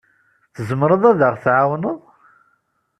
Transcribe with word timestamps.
Tzemreḍ 0.55 1.03
ad 1.11 1.21
aɣ-tɛawneḍ? 1.29 1.99